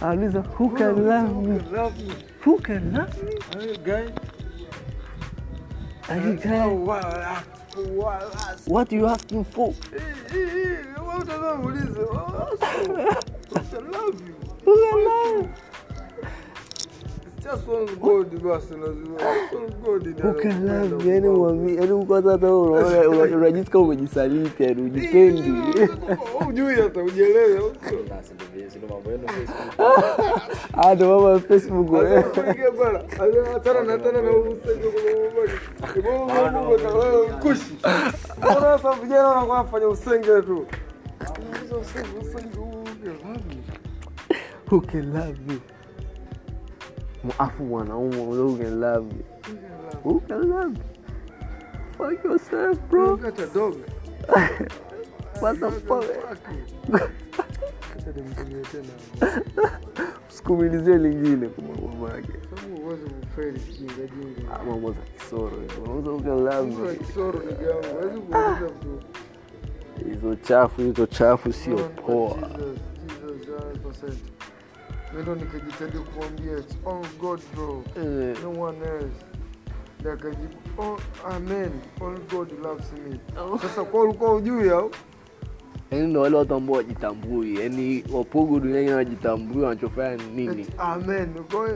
[0.00, 1.58] Anauliza who can love me?
[1.58, 2.14] Who can love me?
[2.40, 3.32] Who can love me?
[3.54, 4.12] Are you guy?
[6.08, 6.66] Are you Oh, guy?
[6.66, 9.74] what I asked for, what I asked What you asking for?
[11.24, 12.66] Hii, hii, hii, wewe utazama uulize, oh, so,
[13.50, 14.34] who can love you?
[14.66, 15.48] Who can love?
[17.36, 19.16] It's just one God basi lazima.
[19.56, 21.10] One God ndiye Who can anakupenda love me?
[21.14, 25.52] Yani kwa- mwambie, yani kwanza hata unaona una- unajisikia umejisaliti, yani ujipendi.
[26.44, 27.60] Hujui hata ujielewe.
[28.10, 29.98] Basi ndio vile, si ndio mambo yenu Facebook.
[30.74, 31.92] Ah, ndo mambo ya Facebook.
[31.92, 32.22] wewe.
[32.22, 32.98] Kuingia bwana.
[33.56, 36.30] Achana na tena na usenge kwa Mungu.
[36.52, 37.78] Mungu na wewe kushi.
[38.38, 40.66] Mbona sasa vijana wanakuwa wanafanya usenge tu?
[41.72, 42.84] Hizo usenge, usenge huu,
[43.24, 43.62] love you.
[44.70, 45.60] Who can love you?
[47.24, 49.24] Who can love you?
[50.04, 50.84] Who can love you?
[51.98, 53.10] Fuck yourself, bro.
[53.10, 53.76] You got a dog.
[55.40, 56.04] What the fuck?
[60.28, 62.32] Sikumilizie lingine kwa mambo yake.
[62.82, 64.54] Uweze kufeli kijinga jinga.
[64.54, 65.56] Ah, Mambo za kisoro.
[65.86, 66.94] who can na me?
[66.96, 67.86] kisoro ndugu yangu.
[68.00, 68.18] Huwezi
[68.64, 69.06] mtu.
[70.12, 72.34] Hizo chafu, hizo chafu sio poa.
[72.34, 73.48] Jesus, Jesus,
[74.08, 74.12] 100%.
[75.10, 76.76] Mimi ndo nikajitadi kuambia it's
[77.20, 77.82] God bro.
[77.96, 79.26] Eh, No one else.
[80.00, 80.98] Ndio akajibu, oh,
[81.30, 81.70] amen.
[82.00, 83.20] All God loves me.
[83.62, 84.90] Sasa kwa ulikuwa ujui au?
[85.92, 90.66] Yaani ndo wale watu ambao wajitambui, yani wapogo duniani wanajitambui wanachofanya ni nini.
[90.78, 91.28] Amen.
[91.40, 91.66] Uko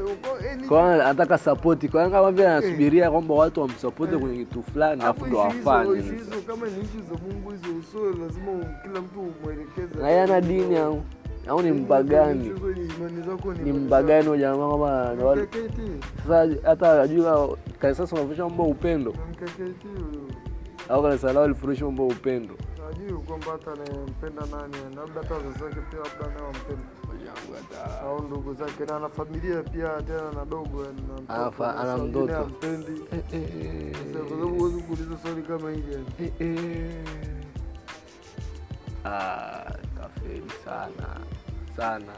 [0.46, 5.26] yani Kwa anataka sapoti, kwa kama vile anasubiria kwamba watu wamsapoti kwenye kitu fulani alafu
[5.26, 6.00] ndo wafanye.
[6.00, 10.00] hizo kama ni issue za Mungu hizo usio lazima kila mtu umwelekeze.
[10.02, 11.02] Na yeye ana dini au
[11.48, 12.52] au ni mbagani?
[13.64, 15.46] Ni mbagani huyo jamaa kama
[16.28, 19.14] sasa hata ajua kanisa sasa mambo upendo
[20.88, 22.54] au kanisa lao lifundisha mambo upendo.
[22.86, 28.54] Najui kwamba hata anampenda nani, labda hata wazazi wake pia labda naye wampenda au ndugu
[28.54, 30.86] zake, na ana familia pia tena na dogo.
[31.28, 32.32] Anafa- ana mtoto.
[32.34, 33.00] hampendi.
[34.12, 36.94] Kwa sababu huwezi kuuliza swali kama hili yani.
[39.04, 41.16] Ah, kafeli sana
[41.76, 42.12] sana.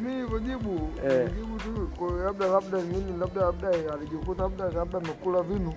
[0.00, 1.12] Mimi nilivyojibu Eh.
[1.18, 5.74] nilijibu tu kwa labda labda nini labda labda alijikuta labda labda amekula vinu.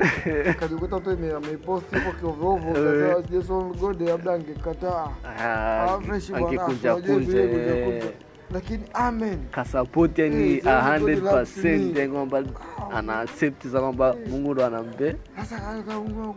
[0.50, 5.08] Akajikuta tu ameiposti hapo kiovovo sasa kasema Jason God labda angekataa.
[5.24, 8.04] Ah, Ah, fresh bwana, angekunja kunja eh.
[8.50, 9.38] lakini amen.
[9.50, 12.42] Kasapoti yani Eh, a sasa God 100% yani kwamba
[12.92, 15.16] ana accept za kwamba Mungu ndo anampe.
[15.36, 16.34] Sasa kaka Mungu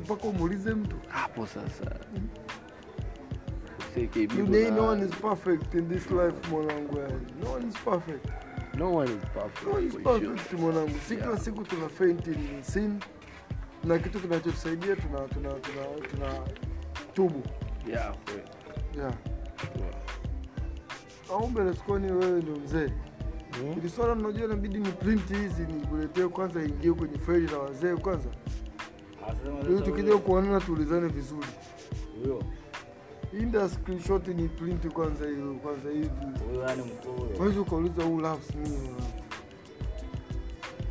[0.00, 0.96] mpaka umuulize mtu.
[1.08, 1.96] Hapo sasa.
[3.94, 6.98] CKB dunia hii no one is perfect in this life mwanangu
[7.44, 8.26] no one is perfect.
[8.78, 10.20] No one is perfect no one is for sure.
[10.20, 13.00] perfect mwanangu si kila siku tuna faint in sin
[13.84, 16.40] na kitu kinachotusaidia tuna tuna tuna tuna
[17.14, 17.42] tubu.
[17.88, 18.42] Yeah, kweli.
[18.98, 19.14] yeah.
[21.32, 22.86] Au mbele sikoni wewe ndo mzee?
[23.60, 23.72] Hmm?
[23.78, 28.28] ili swala unajua inabidi ni print hizi nikuletee kwanza ingie kwenye faili la wazee kwanza.
[29.70, 31.46] Ili tukija kuonana tuulizane vizuri.
[32.22, 32.42] Huyo
[33.32, 36.10] ndio screenshot ni print kwanza hiyo kwanza hivi.
[37.36, 38.68] Mkuu ukauliza huu me.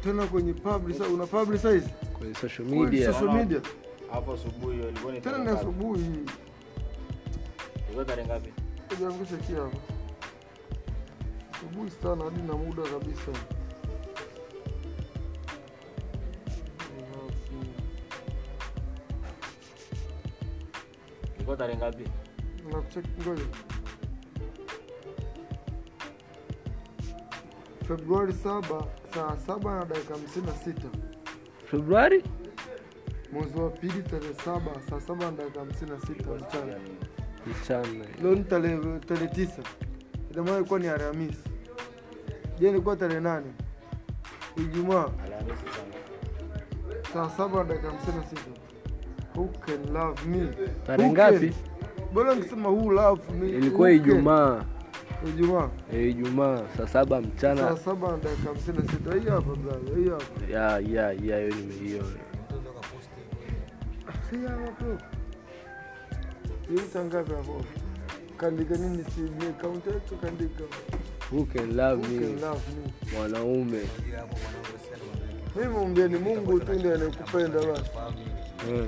[0.04, 3.14] Tena kwenye publish una publicize Kwenye social media.
[3.14, 3.62] Social media.
[4.12, 6.06] Hapo asubuhi hiyo ilikuwa ni tena ni asubuhi.
[7.86, 8.54] Ilikuwa tarehe ngapi?
[8.94, 9.78] ujaangusha kia hapa
[11.54, 13.32] asubuhi sana hadi na muda kabisa.
[21.36, 22.04] Ilikuwa tarehe ngapi?
[22.78, 23.46] Ngoja
[27.88, 30.88] Februari saba saa saba na dakika hamsini na sita
[31.66, 32.24] Februari
[33.32, 36.78] mwezi wa pili tarehe saba saa saba na dakika hamsini na sita mchana
[37.48, 38.06] mchana.
[38.24, 39.62] leo ni tarehe tarehe tisa
[40.32, 41.50] ina maana ilikuwa ni Alhamisi.
[42.60, 43.52] Je, ilikuwa tarehe nane
[44.58, 45.10] Ijumaa
[47.14, 48.42] saa saba na dakika hamsini na sita
[49.36, 50.48] Who can love me?
[50.88, 51.54] Tarehe ngapi?
[52.14, 52.70] Bora nikisema.
[53.58, 54.64] Ilikuwa Ijumaa.
[55.28, 57.78] Ijumaa Eh, Ijumaa saa saba saa mchana.
[57.78, 60.52] saba na dakika hamsini na sita Hii hapa brother, hii hapa.
[60.52, 62.08] Ya ya ya hiyo nimeiona.
[64.30, 64.98] Si hapa bro.
[66.70, 67.04] Hii saa
[67.36, 67.62] hapo?
[68.38, 70.64] Kaandika nini si ni account yetu kaandika.
[71.32, 72.28] Who can love me?
[73.18, 73.80] Mwanaume.
[75.56, 75.76] Mimi
[76.18, 77.92] Mungu tu ndiye anayekupenda basi.
[78.72, 78.86] Eh.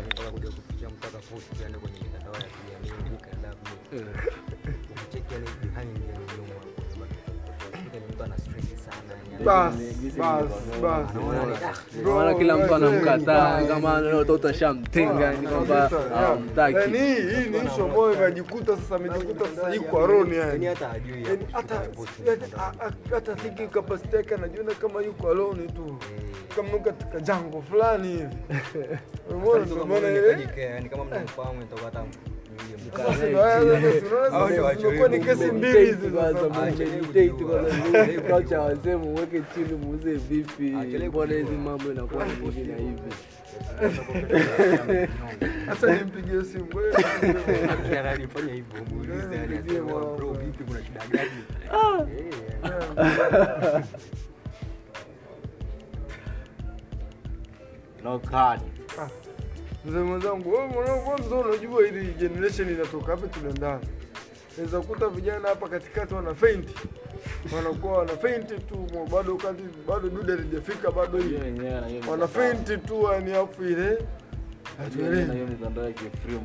[11.96, 16.00] Ni maana kila mtu anamkataa kama mtoto ashamtenga yani kwamba Kabisa,
[16.62, 16.74] yeah.
[16.74, 21.48] Yaani hii hii ni ishu ambayo imejikuta sasa amejikuta sasa yuko aroni yani yani.
[23.12, 25.98] hata thinking capacity yake anajiona kama yuko alone tu.
[26.56, 28.36] Kama katika jango fulani hivi.
[29.36, 30.48] Umeona ndio maana eh?
[30.58, 32.04] yani kama mnamfahamu itakuwa hata
[34.62, 36.50] wacho zimekuwa ni kesi mbili hizi sasa.
[38.44, 40.76] cha wazee muweke chini muuze vipi.
[41.10, 43.02] Mbona hizi mambo inakuwa ni hivi na hivi.
[45.68, 46.68] Hata nimpigie simu.
[48.52, 49.38] hivyo muulize
[50.18, 51.32] bro vipi kuna shida gani
[58.04, 58.62] No card.
[59.86, 63.80] Mzee mwenzangu, wewe mwanangu, mzee, unajua hili generation inatoka hapa tunaendana.
[64.58, 66.70] Naweza kukuta vijana hapa katikati wana faint.
[67.56, 71.40] Wanakuwa wana faint tu bado kati bado dude halijafika bado hii.
[72.10, 73.98] Wana faint tu yani hapo ile
[74.96, 76.44] Hiyo na hiyo mitandao ya nikafanya.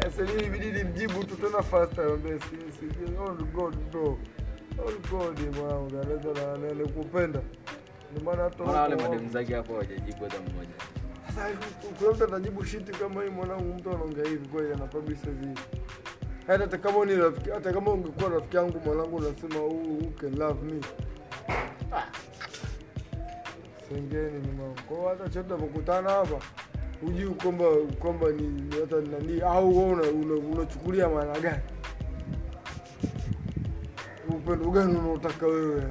[0.16, 2.46] Sasa mimi bidii nimjibu tu tena faster ambaye si
[2.78, 2.86] si
[3.20, 4.18] oh god bro.
[4.78, 7.40] God mwanangu, anaweza na nikupenda.
[8.12, 10.70] Ndio maana hata wale mademu zake hapo hawajajibu hata mmoja?
[11.26, 11.48] Sasa
[11.98, 15.48] kuna mtu atajibu shiti kama hii mwanangu, mtu anaongea hivi kweli, ana publish hivi.
[16.46, 20.80] Hata kama ni rafiki, hata kama ungekuwa rafiki yangu mwanangu, unasema who, can love me.
[23.88, 24.80] Sengeni ni mambo.
[24.88, 26.38] Kwa hata chote tunapokutana hapa
[27.00, 27.64] hujui kwamba
[27.98, 31.62] kwamba ni hata nani au wewe una- una- unachukulia maana gani?
[34.48, 35.82] Upendo gani unaotaka wewe?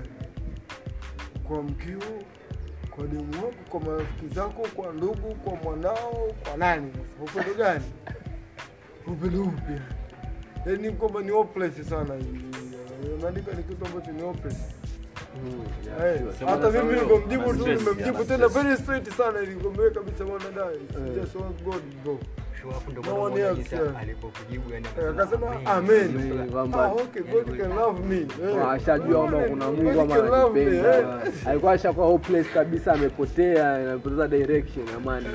[1.48, 2.00] Kwa mkeo,
[2.90, 6.92] kwa demu wako, kwa marafiki zako, kwa ndugu, kwa mwanao, kwa nani?
[6.94, 7.86] Sasa upendo gani?
[9.08, 9.82] Upendo upya,
[10.66, 12.42] Yaani kwamba ni hopeless sana hii.
[13.20, 14.77] Unaandika ni kitu ambacho ni hopeless.
[16.46, 20.78] Hata mimi huyo tu nimemjibu tena very straight sana nilikwambia kabisa mwana dai.
[21.22, 22.20] Just want God bro.
[23.40, 26.50] Eh, Akasema amen.
[26.74, 28.16] Ah, okay, God can love me.
[28.50, 28.70] Eh.
[28.70, 30.98] ashajua kwamba kuna Mungu ama ananipenda.
[31.00, 31.34] eh.
[31.48, 34.86] Alikuwa ashakuwa hopeless kabisa, amepotea, amepoteza direction.
[34.98, 35.28] Amani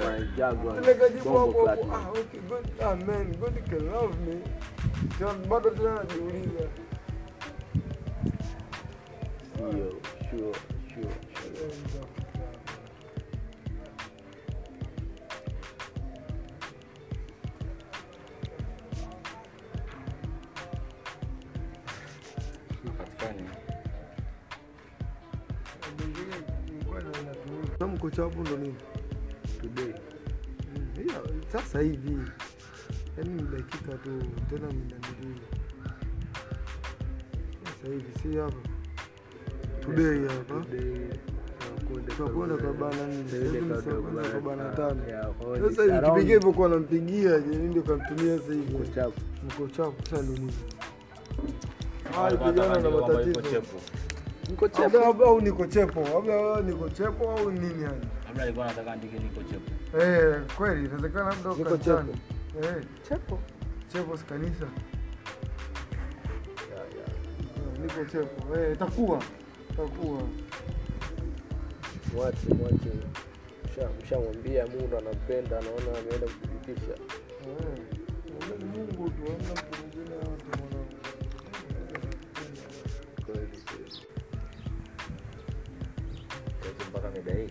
[0.80, 3.36] Nikajibu hapo hapo, ah, okay, God, amen.
[3.40, 4.36] God can love me.
[5.48, 6.64] Bado tena najiuliza.
[9.70, 10.52] Sio, sure,
[10.88, 12.08] sure, sure.
[22.86, 23.48] Hapatikani.
[27.78, 28.74] Kama kocha hapo ndo nini?
[29.60, 29.94] Today.
[30.76, 32.18] Mm, Sasa hivi
[33.18, 35.40] yaani dakika tu tena mnanili
[37.64, 38.68] sasa hivi si hapa
[39.86, 40.64] today hapa.
[42.06, 45.00] tutakwenda kwa bana nne Today Hivi ni kwa saa kwanza kwa bana tano.
[45.70, 48.74] sasa hivi kipigia hivyo kwa nampigia je ndio kamtumia sasa hivi.
[48.74, 48.84] Mko
[49.68, 50.02] chapu.
[50.10, 50.52] Sasa ndo nini
[52.18, 53.42] Ah, na matatizo.
[54.50, 54.68] Niko
[55.24, 58.06] au niko chepo labda niko chepo au nini yani?
[58.26, 59.98] Labda alikuwa anataka andike niko chepo.
[60.04, 62.12] eh kweli inawezekana labda Niko kanisani
[62.62, 62.84] eh.
[63.08, 64.66] Chepo si kanisa.
[67.82, 69.22] Niko chepo eh itakuwa
[69.72, 70.22] itakuwa
[72.14, 72.92] Mwache, mwache.
[74.02, 76.92] Mshamwambia Mungu anampenda, anaona ameenda kuthibitisha.
[77.46, 77.78] eh
[78.74, 80.96] Mungu tu hamna mtu mwingine yote mwanangu
[83.26, 84.06] Kweli, kweli.
[86.60, 87.50] Kazi mpaka mida hii.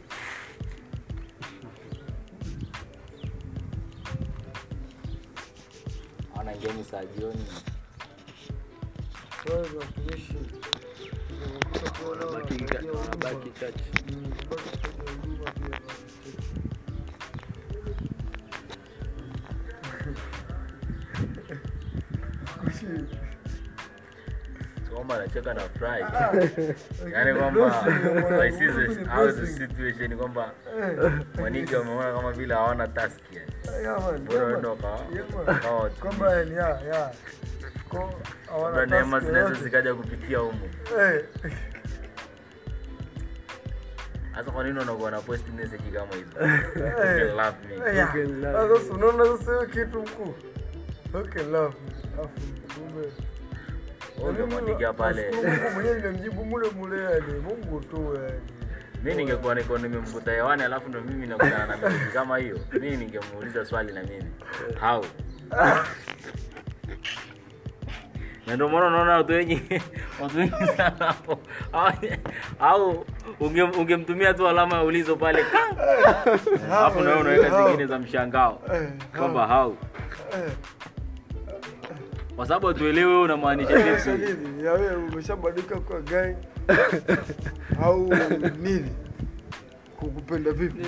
[6.92, 7.46] Saa jioni.
[9.50, 10.34] wewe ni watumishi
[12.34, 12.82] Baki cha-
[13.20, 13.86] baki chache.
[24.94, 26.02] Kwamba anacheka na fry.
[27.14, 27.86] Yaani kwamba
[28.60, 30.52] this how the situation kwamba
[31.38, 33.52] mwaniki wameona kama vile hawana task yani.
[34.26, 35.90] Bora ndo kawa
[38.90, 40.70] neema zinaweza zikaja kupitia humu.
[40.92, 41.24] hasa
[44.36, 46.40] Sasa kwa nini unakuwa na post message kama hizo?
[46.86, 47.36] Eh,
[47.96, 48.10] ya.
[48.10, 50.34] Okay, love Sasa unaona sasa hiyo kitu mkuu
[54.94, 55.32] pale.
[55.74, 57.34] Mwenyewe nimemjibu mule mule yani.
[57.34, 58.42] Mungu tu yani.
[59.04, 63.66] Mi ningekuwa niko nimemkuta hewani alafu ndo mimi nakutana na message kama hiyo mi ningemuuliza
[63.66, 64.32] swali na mimi.
[64.80, 65.06] How
[68.52, 69.62] na ndio maana unaona watu wengi
[70.22, 71.40] watu wengi sana hapo
[72.60, 73.06] Au-
[73.40, 75.46] ungemtumia unge- tu alama ya ulizo pale
[76.70, 78.62] hapo nawe unaweka zingine za mshangao
[79.18, 79.46] kwamba
[80.34, 80.52] eh.
[82.36, 83.78] kwa sababu hatuelewi wewe unamaanisha
[84.18, 84.64] nini?
[85.14, 86.36] Umeshabadilika kwa gang
[87.84, 88.10] au
[88.62, 88.90] nini?
[90.00, 90.86] Kukupenda vipi?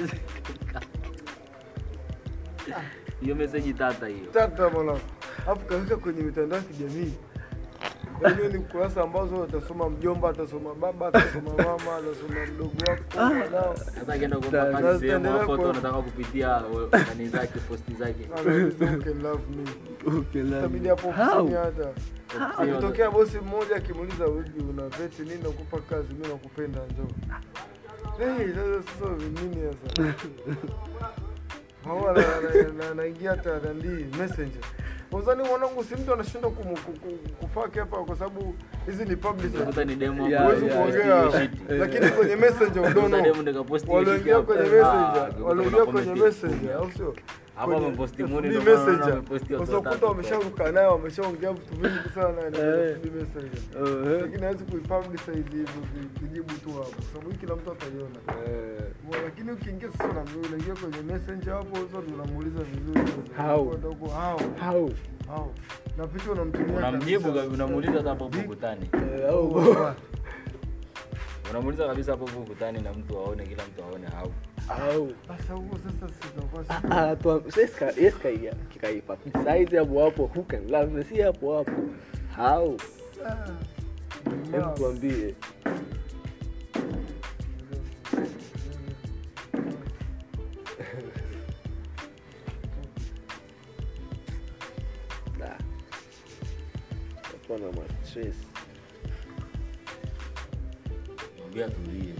[3.21, 4.99] hiyo meseji tata hiyo Tata mwanangu.
[5.47, 7.13] afu kaweka kwenye mitandao ya kijamii.
[8.37, 13.75] Hiyo ni kurasa ambazo atasoma mjomba, atasoma baba, atasoma mama, atasoma mdogo wako, mwanao.
[13.77, 16.61] sasa akienda kuomba kazi sehemu hapo tu anataka kupitia
[17.07, 18.85] nani zake posti zake Anauliza,
[19.21, 19.69] love me."
[20.19, 21.47] Okay, love Itabidi hapo How?
[21.47, 21.89] hata.
[22.57, 27.07] Akitokea bosi mmoja akimuuliza wewe una veti nini nakupa kazi, mimi nakupenda njoo.
[28.17, 29.11] Hey, sasa
[29.41, 30.13] nini sasa?
[31.85, 32.13] Hawa
[33.29, 33.87] hata nandi
[34.17, 34.61] messenger.
[35.13, 36.51] Wazani mwanangu si mtu anashindwa
[37.39, 38.55] kufaki hapa kwa sababu
[38.85, 39.55] hizi ni public.
[39.55, 46.13] Unakuta ni demo hapo, Huwezi kuongea lakini kwenye messenger udono kwenye Ah, messenger ukikuta kwenye
[46.21, 47.15] messenger au sio?
[47.55, 49.09] Hapo wameposti muni ndio messenger.
[49.09, 52.95] wameposti watu Utakuta wamesharuka naye wameshaongea vitu vingi sana na Eh.
[52.97, 54.21] FB messenger.
[54.21, 55.43] Lakini hawezi kuipublicize
[56.63, 58.19] tu hapo kwa sababu hii kila mtu ataiona.
[58.47, 58.72] Eh,
[59.45, 60.13] Lakini ukiingia sasa
[60.51, 62.99] na ingia kwenye messenger hapo sasa ndio unamuuliza vizuri.
[63.37, 63.65] hao
[64.09, 64.39] hao hao
[64.71, 64.89] how?
[65.27, 65.51] How?
[65.97, 69.33] Na picha unamtumia unamjibu unamuuliza hata hapo ukutani Eh,
[71.51, 74.31] unamuuliza kabisa hapo ukutani na mtu aone kila mtu aone au
[74.67, 75.09] How?
[75.27, 77.15] Sasa huko sasa sitakuwa si Ah,
[77.51, 77.93] sasa ka-
[78.69, 79.17] kikaipa.
[79.17, 81.03] Size hapo hapo who can love me?
[81.03, 81.71] Si hapo hapo.
[82.35, 82.77] Hao
[84.51, 85.35] hebu tuambie
[97.53, 98.35] Hapo na ma stress
[101.39, 102.13] mwambia tulie.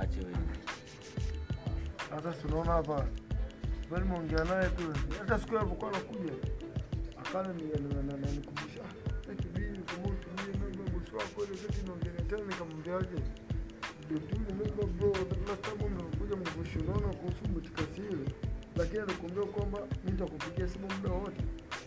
[0.00, 0.36] Ache wewe.
[2.10, 3.06] Hata si unaona hapa?
[3.90, 4.82] Bali mwongea naye tu.
[5.18, 6.32] Hata siku alivyokuwa anakuja
[7.20, 8.82] akana nikumbusha.
[12.28, 13.22] Tena nikamwambiaje?
[16.80, 17.46] Unaona kuhusu
[18.76, 21.42] lakini alikuambia kwamba nitakupigia simu muda wote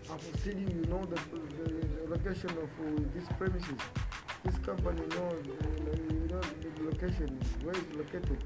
[0.10, 3.78] hapo telling you know the, the, location of uh, this premises
[4.44, 8.44] this company knows uh, you know the location where it's located.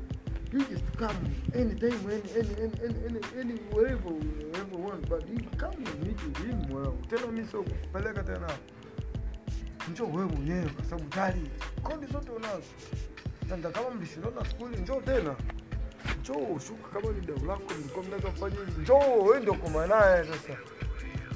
[0.52, 1.18] You just come
[1.56, 6.38] anytime any any any any, any, wherever you want but you come and meet with
[6.38, 6.96] him well.
[7.10, 8.50] Tell me so, peleka tena.
[9.92, 11.42] Njoo wewe mwenyewe kwa sababu tayari
[11.84, 12.64] kodi zote unazo.
[13.50, 15.36] Tanda kama mlishindana skuli njoo tena.
[16.22, 18.82] Njoo shuka kama ni dau lako mlikuwa mnataka kufanya hivi.
[18.82, 20.58] Njoo wewe ndio kwa maana sasa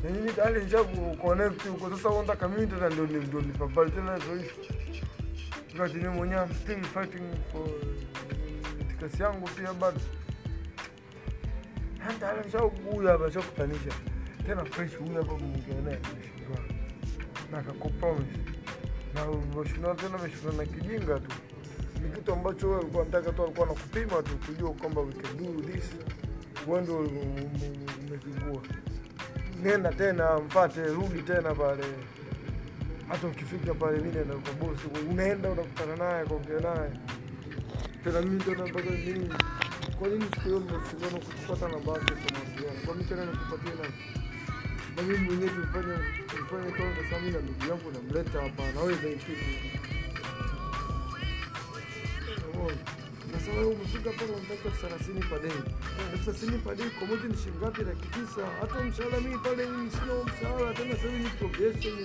[0.10, 0.84] nyinyi tayari nisha
[1.22, 1.90] connect huko.
[1.90, 3.42] Sasa unataka mimi na ndio ndio
[3.92, 4.52] tena hizo hizo
[6.10, 7.68] mwenyewe I'm still fighting for
[8.88, 10.00] tikasi yangu pia bado.
[12.00, 12.44] Hata ale
[12.92, 13.92] huyu hapa nishakutanisha
[14.46, 15.98] tena fresh huyu hapa mwingine
[17.52, 18.40] na kakupromise
[19.14, 21.36] na mheshimiwa tena mheshimiwa na kijinga tu.
[22.04, 25.62] Ni kitu ambacho wewe ulikuwa unataka tu alikuwa anakupima tu kujua kwamba we can do
[25.72, 25.84] this.
[26.68, 28.62] Wewe ndio umezingua
[29.64, 31.84] nenda tena mpate, rudi tena pale.
[33.08, 34.36] Hata ukifika pale mimi naenda
[35.12, 36.92] unaenda unakutana naye kaongea naye.
[38.04, 39.30] Tena mimi tena mpaka nini?
[40.00, 43.90] Kwa nini siku hiyo mnashindana kupata namba yake kwa mawasiliano tena nikupatie na?
[45.04, 45.98] Mimi mwenyewe tulifanya
[46.28, 49.46] tulifanya kwa sasa mimi na ndugu yangu namleta hapa naweza hii kitu
[52.54, 52.78] Umeona?
[53.48, 55.52] Sasa wewe umefika pale unataka elfu thelathini kwa dei,
[56.14, 57.82] Elfu thelathini kwa dei kwa mwezi ni shilingi ngapi?
[57.84, 58.42] Laki tisa.
[58.62, 59.64] Hata mshahara mimi pale
[59.96, 61.96] sina mshahara tena sasa hivi ni probation.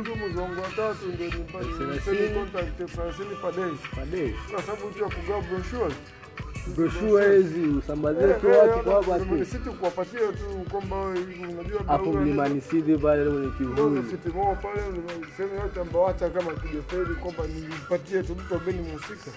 [0.00, 2.16] mtu mzongo mwezi wa tatu ndio nipate Thelathini.
[2.16, 2.70] thelathini dei,
[3.52, 3.72] day.
[3.96, 4.34] Pade.
[4.52, 5.94] Kwa sababu tu ya kugawa brochures.
[6.76, 9.44] Brochure hizi usambazie tu watu kwa tu.
[9.44, 10.96] Mlimani kuwapatia tu kwamba
[11.52, 14.02] unajua Hapo Mlimani City pale kwenye kivuli.
[14.10, 14.82] City Mall pale
[15.36, 19.30] sema yote ambao hata kama kijeferi kwamba nipatie tu mtu ambaye ni mhusika.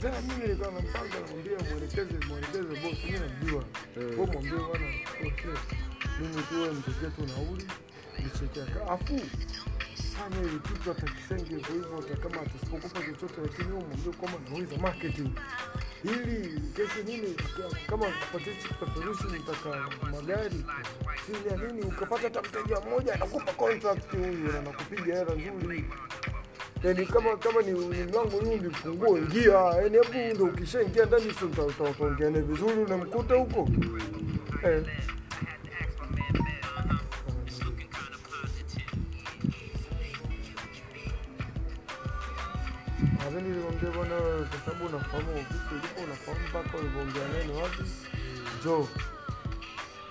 [0.00, 3.64] Tena mimi nilikuwa nampanga namwambia mwelekeze mwelekeze boss, mimi namjua.
[3.96, 4.86] Wewe mwambie bwana
[5.26, 5.50] okay.
[6.20, 7.66] Mimi tu wewe nichekee tu nauli,
[8.24, 9.20] nichekea afu
[10.16, 14.76] sana ile kitu atakisenge hivyo hivyo, hata kama atasipokupa chochote, lakini wewe mwambie kwamba nauliza
[14.76, 15.30] marketing.
[16.04, 17.34] Ili kesho nini,
[17.86, 20.64] kama kupatia kipeperushi, nitaka magari
[21.26, 25.84] sini ya nini, ukapata hata mteja mmoja anakupa contract huyu na nakupiga hela nzuri
[26.86, 31.46] yani kama kama ni, mlango huu ni funguo ingia, yani hapo ndo ukishaingia ndani sio
[31.48, 33.68] uta- uta- utaongea naye vizuri, unamkuta huko.
[34.64, 34.82] Eh.
[43.18, 43.48] Nadhani
[45.40, 47.82] ofisi ulipo, unafahamu mpaka ulivyoongea naye wapi,
[48.60, 48.88] njoo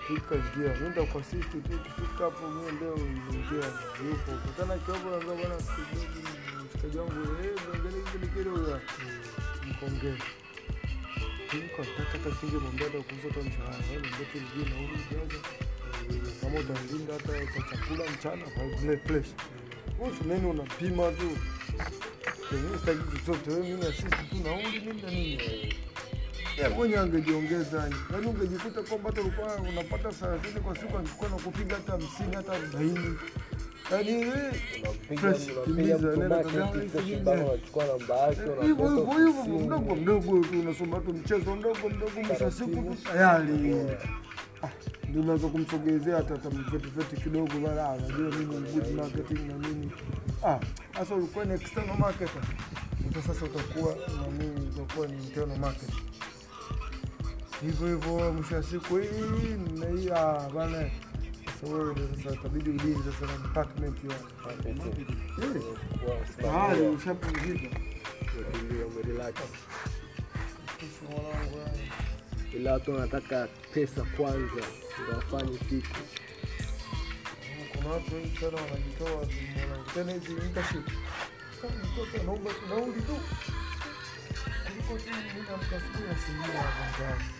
[0.06, 0.34] fika,
[0.80, 3.68] nenda kwa sisti tu, kifika hapo mie ndio ingia,
[4.08, 4.32] yupo.
[4.46, 5.56] Kutana kidogo, naambia bwana,
[6.66, 7.12] mshikaji wangu,
[8.12, 8.50] kile kile
[9.70, 10.16] mkongee
[11.52, 15.40] Niko nataka hata singe mwambia hata kuuza hata mshahara, wewe tu nijue nauli jaza,
[16.40, 19.26] kama utalinda hata kwa chakula mchana kwa vile fresh,
[19.98, 21.30] kuhusu nini unapima tu.
[22.52, 25.74] Mimi sitaki chochote, wewe mimi assist tu nauli mimi na nini.
[26.76, 27.90] Mwenye angejiongeza.
[28.12, 33.14] Yaani ungejikuta kwamba hata ulikuwa unapata 30 kwa siku angekuwa nakupiga hata 50 hata 40.
[33.92, 34.34] Yaani hivyo
[38.60, 43.76] hivyo hivyo mdogo mdogo tu unasoma tu mchezo mdogo mdogo, mwisho siku tu tayari.
[44.62, 44.68] Ah,
[45.08, 49.90] ndio unaweza kumsogezea hata hata mvetiveti kidogo bana, anajua mimi good marketing na nini.
[50.46, 50.58] Ah,
[50.98, 52.42] sasa ulikuwa ni external marketer,
[53.10, 55.90] ndio sasa utakuwa na nini, utakuwa ni internal market.
[57.62, 60.90] Hivyo hivyo mwisho wa siku hii na hii ah, bana.
[61.60, 63.96] Sasa wewe ndio sasa itabidi ulinzi sasa na department
[66.90, 67.76] ushapumzika.
[72.56, 74.62] ila watu wanataka pesa kwanza
[75.14, 75.90] wafanye kitu
[77.72, 80.88] kuna watu wengi sana wanajitoa mwanangu, tena hizi internship
[82.68, 83.16] nauli tu
[84.66, 87.35] kuliko tu mimi kwanza lakini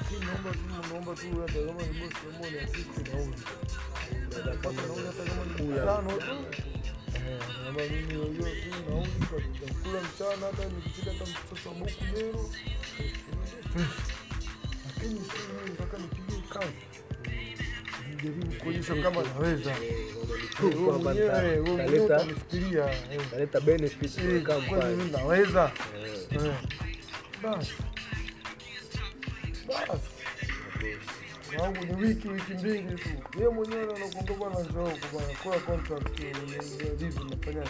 [0.00, 0.58] naomba tu
[0.90, 3.36] naomba tu hata kama ni bosi ambao ni assist nauli
[4.30, 6.44] Dakika nauli hata kama ni tano tu
[7.14, 12.50] Eh, naomba mimi hiyo tu kwa chakula mchana hata nikipika hata mtoto wa buku mero
[14.86, 16.72] lakini sio mimi nataka nipige kazi
[18.10, 19.74] nijaribu kuonyesha kama naweza
[20.62, 22.40] wewe
[23.38, 23.64] eh.
[23.64, 25.72] benefit Eh, kampani naweza
[26.30, 26.54] Eh.
[27.42, 27.72] basi
[31.60, 37.24] wangu ni wiki wiki mbili tu yeye mwenyewe anakuambia bwana njoo bwana kwa contract unaingia
[37.30, 37.64] nafanya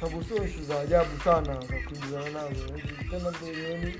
[0.00, 2.64] sababu sio ishu za ajabu sana za kuingizana nazo
[3.10, 3.94] tena ndo yani.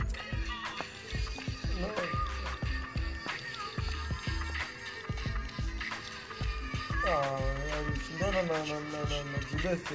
[7.79, 9.95] Alishindana na na na na na Jibeste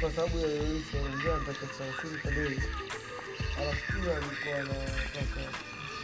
[0.00, 1.66] kwa sababu ya Yesu anaongea nataka
[2.22, 2.62] kadiri.
[3.60, 5.40] Alafu pia alikuwa anataka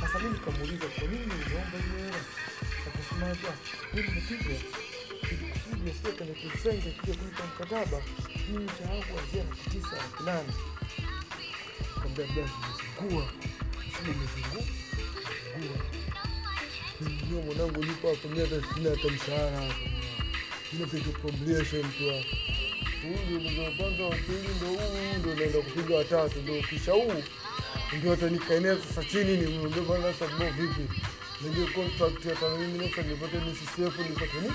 [0.01, 2.21] sasa, mimi nikamuuliza kwa nini unaomba hiyo hela,
[2.89, 3.27] akasema
[3.95, 4.55] mimi nimepiga
[5.33, 5.81] ili kusudi
[6.17, 8.03] kwenye kisenge kija kulipa mkataba,
[8.49, 10.53] mimi wangu kuanzia laki tisa laki nane.
[11.81, 13.27] Nikamwambia basi nimezingua,
[13.93, 14.63] sasa nimezingua
[17.01, 19.75] ndio mwanangu nipo hapo, miaka sitini, hata mshahara hapo,
[20.73, 22.37] inapiga probation tu hapo.
[23.03, 27.23] Huyu ndio wa kwanza, wa pili ndio huu, ndio naenda kupiga watatu, ndio kisha huu
[27.93, 30.85] ndio nikaenea sasa chini, ni mwambie bwana, sasa bro, vipi
[31.41, 34.51] ndio contract hata mimi nasa nipate ni CCF nipate ni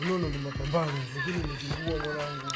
[0.00, 2.46] unaona, ni mapambano, lakini nizingua mwanangu.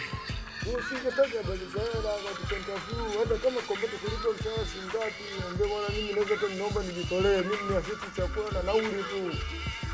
[0.67, 2.13] Wewe singetaka bali sana
[2.59, 5.25] interview, hata kama kompeta kulipa mshahara shilingi ngapi,
[5.71, 9.21] bwana, mimi naweza tu niomba nijitolee, mimi ni afiti chakula na nauli tu,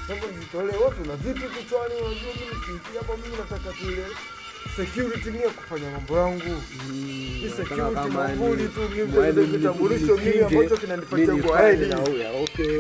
[0.09, 0.77] naomba nijitolee.
[0.81, 1.95] Wewe una vipi kichwani?
[2.07, 4.07] Unajua mimi nikiingia hapa, mimi nataka tu ile
[4.77, 11.63] security mimi kufanya mambo yangu Ni security mamvuli tu, mimi kitambulisho mimi ambacho kinanipatia kwa
[11.63, 11.95] heli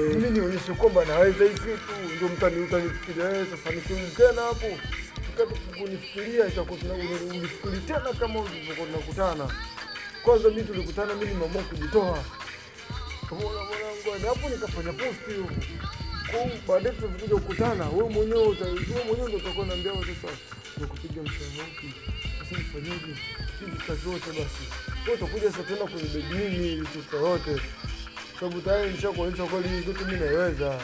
[0.08, 3.46] mimi nionyeshe kwamba naweza hii kitu, ndio mtani utanifikiria wewe.
[3.50, 4.66] Sasa nikirudi tena hapo
[5.78, 6.78] kunifikiria, itakuwa
[7.30, 9.50] unifikiri tena kama ulivyokuwa tunakutana.
[10.24, 12.18] Kwanza mimi tulikutana, mimi nimeamua kujitoa
[13.30, 15.46] Umeona mwanangu, na hapo nikafanya post hiyo.
[16.30, 21.62] Kwa baadaye tulikuja kukutana, wewe mwenyewe wewe mwenyewe ndio utakuwa unaambia wewe sasa nikupiga mshahara
[21.62, 21.94] wangu.
[22.38, 23.14] Sasa nifanyeje?
[23.86, 24.64] Kazi zote basi.
[25.06, 25.84] Wewe utakuja sasa tena
[26.34, 27.60] mimi ili tutote.
[28.40, 30.80] Sababu tayari nishakuonyesha kweli hii kitu mimi naweza.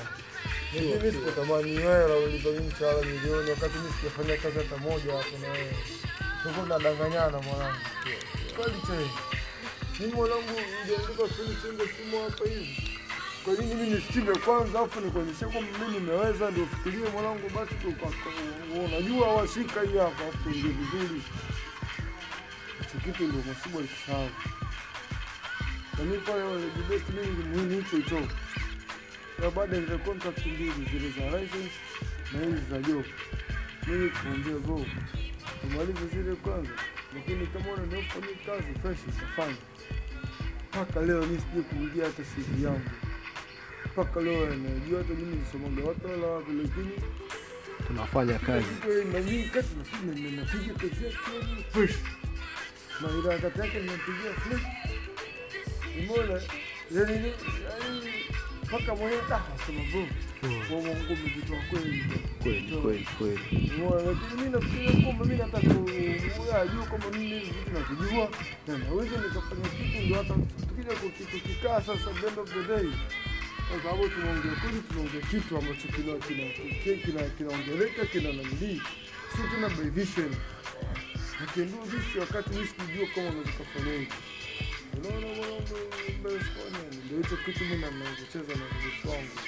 [0.74, 5.48] Mimi sikutamani wewe na ulipa mshahara milioni wakati mimi sikufanya kazi hata moja hapo na
[5.52, 5.76] wewe.
[6.42, 7.78] Tuko tunadanganyana mwanangu.
[8.56, 9.08] Kweli tena.
[10.00, 10.48] Mimi mwanangu
[11.36, 12.93] sini singe simu hapa hivi.
[13.44, 17.74] Kwa nini mimi nisikive kwanza afu nikuonyeshe kwamba mimi nimeweza, ndio fikirie mwanangu, basi
[18.86, 21.22] unajua washika hii hapa, afu ndio vizuri.
[22.78, 24.30] Hicho kitu ndio masibu alikisahau.
[25.98, 26.42] nami pale
[26.76, 28.28] jibesti mimi muhimu hicho hicho.
[29.38, 31.74] Na baada ya contract mbili zile za license
[32.32, 33.04] na hizi za job,
[33.86, 34.86] mimi kuambia go
[35.60, 36.70] tumalize zile kwanza,
[37.14, 39.56] lakini kama unaniofanyia kazi fresh utafanya
[40.72, 42.90] mpaka leo mi sijui kuingia hata CV yangu
[43.94, 46.90] mpaka leo najua hata mimi nisomaga watu wala wapi, lakini
[47.86, 48.66] tunafanya kazi.
[48.84, 49.68] Kweli na mimi kazi
[50.36, 51.16] napiga kazi yake
[51.72, 51.94] fresh.
[53.28, 54.62] Wakati yake napigia fresh,
[55.98, 56.40] umeona
[56.94, 57.32] yani ni
[58.64, 60.06] mpaka mwenyewe taka sema bro,
[60.68, 62.04] kwa Mungu umejitoa kweli.
[62.42, 63.72] Kweli kweli kweli.
[64.06, 68.28] Lakini mimi nafikiria kwamba mimi nataka kujua kwamba mimi vitu nakijua.
[68.68, 72.90] Na naweza nikafanya kitu, ndio hata tukija kuki- kikaa sasa, end of the day,
[73.68, 78.82] kwa sababu tunaongea kweli, tunaongea kitu ambacho kina kina kina- kina kinaongeleka kina nandii,
[79.32, 80.34] si tuna by vision
[81.42, 84.12] Akiendua vishi wakati mimi sikujua kama unaweza kufanya hivi.
[84.96, 85.26] Unaona
[87.04, 89.38] ndio hicho kitu mimi nachocheza na vitu wangu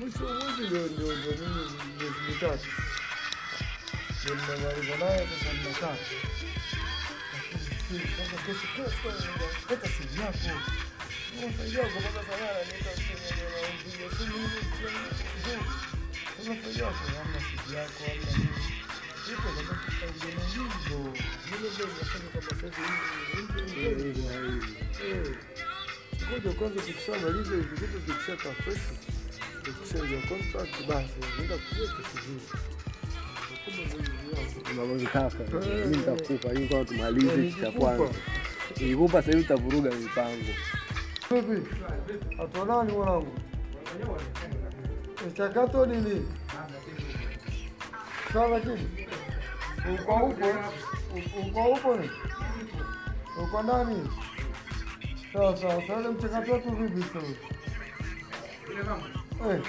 [0.00, 2.68] mwisho wa mwezi ndio ndio ndio mimi miezi mitatu
[4.22, 5.96] ndio nimemaliza naye sasa sasa
[8.46, 9.10] kesho kesho
[9.68, 10.60] pata simu yako
[11.40, 11.48] kwa
[25.02, 25.36] Eh,
[26.30, 27.76] ngoja kwanza tukishamaliza hivyo.
[35.90, 38.04] nitakupa hii kama tumalize Eh, cha kwanza
[38.76, 40.52] ikikupa sasa utavuruga mipango
[41.40, 41.68] Vipi?
[42.36, 43.32] Hatonani mwanangu?
[45.28, 46.28] Mchakato nini?
[48.32, 49.08] Sawa chini.
[49.94, 50.46] Uko huko?
[51.48, 52.10] Uko huko ni?
[53.44, 54.08] Uko ndani?
[55.32, 55.82] Sawa sawa.
[55.86, 57.26] Sasa mchakato wetu vipi sasa?
[59.50, 59.62] Eh.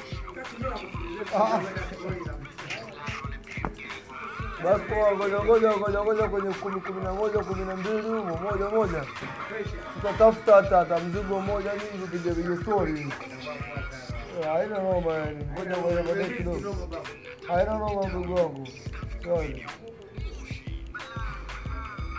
[4.64, 4.78] Ah.
[4.78, 5.14] Basi kwa
[5.46, 9.06] ngoja ngoja kwenye kumi kumi na moja kumi na mbili humo moja moja.
[9.94, 13.08] Tutatafuta hata hata mzigo mmoja nini tupige pige story
[14.42, 15.46] Eh, haina noma yani.
[15.54, 16.76] Ngoja ngoja ngoja kidogo.
[17.48, 18.68] Haina noma ndugu wangu.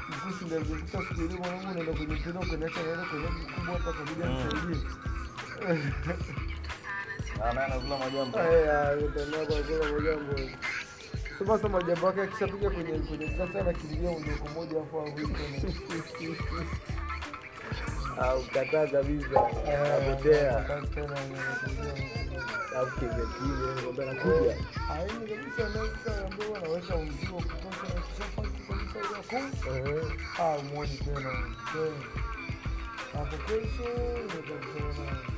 [0.08, 4.80] Mkusi ndio siku ile mwanangu naenda kwenye kidogo kinacha naenda kwenye kubwa hapa kabisa nisaidie
[7.44, 8.38] anakula majambo.
[8.38, 10.40] Sasa majambo
[12.06, 15.28] yake akishapiga kwenye kwenye kasa na kilia undoko moja afu awili
[18.20, 19.40] au kataa kabisa.
[19.96, 20.66] Apotea
[22.76, 24.56] au kimya kimya kwamba nakuja
[24.90, 30.12] aini kabisa naweza ambaye anaweka mzigo kutoka na kishafanya kabisa ile kuu.
[30.38, 31.30] Ah muone tena
[33.12, 33.88] hapo kesho
[34.22, 35.34] nitakutana naye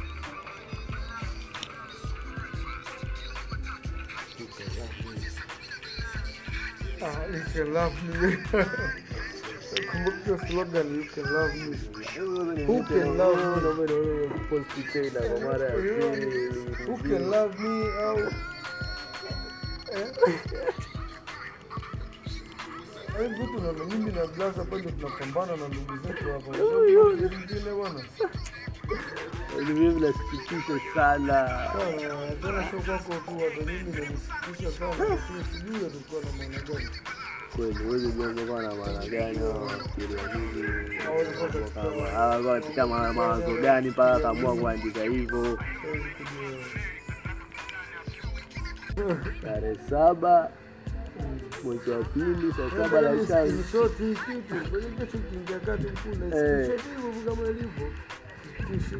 [7.08, 8.36] Ah, you can love me.
[9.90, 11.76] Kumbuka slogan, you can love me.
[12.66, 13.42] Who can love me?
[14.50, 15.72] posti tena kwa mara ya
[16.86, 17.86] Who can love me
[19.92, 20.06] Eh?
[23.28, 26.50] Vitu na mimi na Blasa bado tunapambana na ndugu zetu hapa.
[26.50, 28.04] Wengine bwana.
[29.64, 31.48] Mimi nasikitisha sana
[32.42, 36.88] Sawa, sio kwako tu, hata mimi nanisikitisha sana, lakini sijui atakuwa na maana gani.
[37.56, 37.74] kweli
[38.12, 39.70] jua kwa na maana gani au
[42.42, 45.58] nini katika mawazo gani mpaka akaamua kuandika hivyo
[49.42, 50.50] tarehe saba
[51.64, 56.24] mwezi wa pili saa saba la ishirini Screenshot hii kitu, kwenye kesho ukiingia kati mkuu
[56.24, 57.92] na screenshot hivyo kama ilivyo.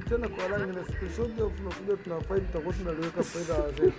[0.08, 3.92] Tena kwa rangi na screenshot au tunakuja tuna faili tutakuwa tunaliweka faida ya wazee.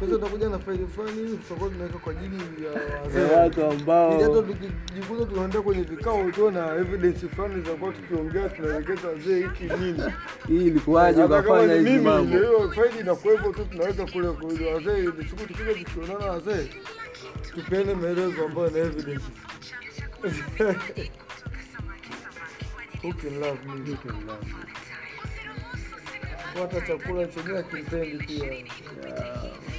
[0.00, 2.70] Kesho tutakuja na faili fulani hivi tutakuwa tunaweka kwa ajili ya
[3.02, 3.34] wazee.
[3.34, 8.48] watu Ili hata ambao tukijikuta tunaenda kwenye vikao tu na evidence fulani za kwa tukiongea
[8.48, 10.02] tunaelekeza wazee hiki nini.
[10.48, 15.46] hii ilikuwaje ukafanya hivi mambo hiyo faili inakuwepo tu tunaweka kule kwa wazee ni siku
[15.46, 16.68] tukija tukionana wazee
[17.54, 19.24] tupeane maelezo ambayo na evidence.
[23.02, 23.96] Who can love me?
[26.60, 28.52] Hata chakula chenyewe akimpendi pia.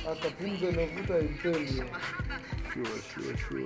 [0.05, 1.83] Hata pumzi inavuta impendi.
[2.73, 3.65] Sure, sure, sure.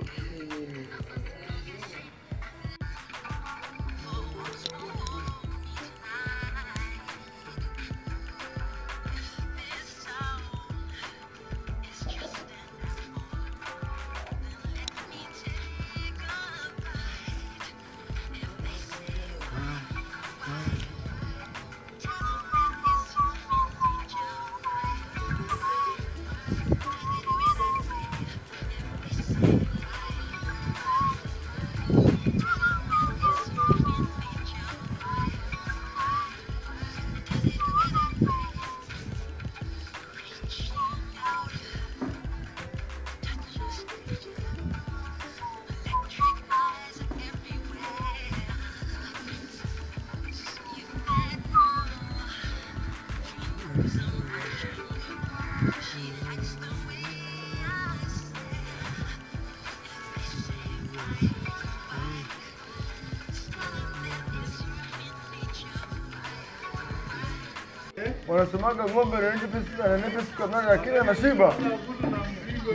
[68.34, 71.54] Wanasemaga ng'ombe ananenepa siku- ananenepa nane lakini anashiba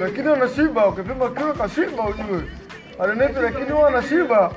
[0.01, 2.43] lakini anashiba ukipima kilo kashiba ujue.
[2.99, 4.53] Ananenepa lakini huwa anashiba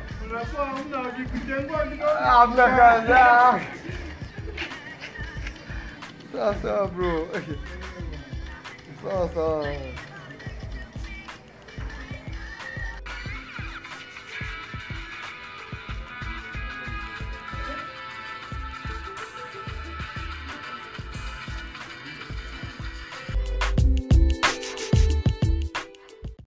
[2.23, 3.59] hamna kaza
[6.61, 7.27] sawa bro.
[9.35, 9.65] Sawa